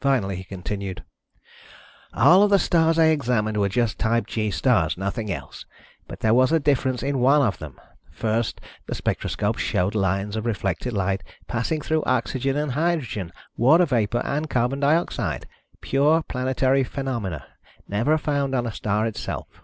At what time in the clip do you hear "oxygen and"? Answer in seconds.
12.04-12.72